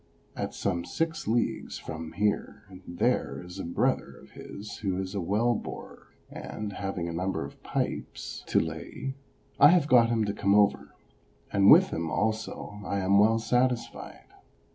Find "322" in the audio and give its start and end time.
8.51-8.65